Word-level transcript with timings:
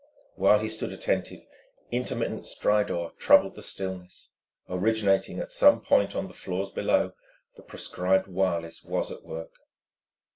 While 0.33 0.57
he 0.57 0.67
stood 0.67 0.91
attentive, 0.91 1.45
intermittent 1.91 2.43
stridor 2.45 3.11
troubled 3.19 3.53
the 3.53 3.61
stillness, 3.61 4.31
originating 4.67 5.37
at 5.37 5.51
some 5.51 5.79
point 5.79 6.15
on 6.15 6.27
the 6.27 6.33
floors 6.33 6.71
below: 6.71 7.13
the 7.55 7.61
proscribed 7.61 8.25
wireless 8.25 8.83
was 8.83 9.11
at 9.11 9.21
work. 9.23 9.51